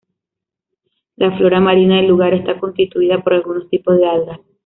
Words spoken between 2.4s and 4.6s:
constituida por algunos tipo de algas.